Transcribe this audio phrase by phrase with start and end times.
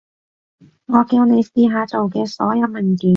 [0.87, 3.09] 我叫你試下做嘅所有文件